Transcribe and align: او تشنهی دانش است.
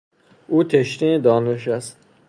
او 0.47 0.63
تشنهی 0.63 1.19
دانش 1.19 1.67
است. 1.67 1.97